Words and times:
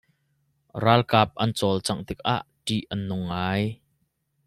Ralkap 0.83 1.29
an 1.43 1.51
cawlcangh 1.57 2.03
tikah 2.07 2.41
ṭih 2.65 2.83
an 2.93 2.99
nung 3.07 3.25
ngai. 3.29 3.63